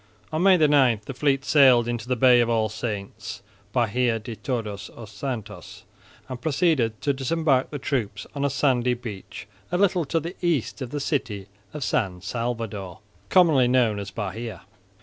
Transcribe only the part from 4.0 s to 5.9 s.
de todos os Santos)